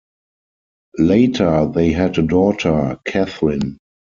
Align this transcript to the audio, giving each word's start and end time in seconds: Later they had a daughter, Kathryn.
Later 0.97 1.67
they 1.71 1.91
had 1.91 2.17
a 2.17 2.23
daughter, 2.23 2.97
Kathryn. 3.07 3.77